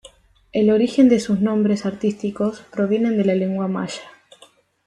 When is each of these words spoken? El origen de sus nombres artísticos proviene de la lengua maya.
El 0.51 0.71
origen 0.71 1.09
de 1.09 1.19
sus 1.19 1.41
nombres 1.41 1.85
artísticos 1.85 2.61
proviene 2.71 3.11
de 3.11 3.23
la 3.23 3.35
lengua 3.35 3.67
maya. 3.67 4.01